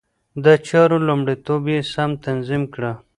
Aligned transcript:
د 0.43 0.45
چارو 0.67 0.97
لومړيتوب 1.07 1.63
يې 1.73 1.79
سم 1.93 2.11
تنظيم 2.25 2.63
کړ. 2.73 2.83